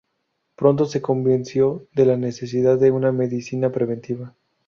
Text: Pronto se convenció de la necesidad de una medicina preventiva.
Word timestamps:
Pronto 0.55 0.85
se 0.85 0.99
convenció 0.99 1.87
de 1.93 2.07
la 2.07 2.17
necesidad 2.17 2.79
de 2.79 2.89
una 2.89 3.11
medicina 3.11 3.71
preventiva. 3.71 4.33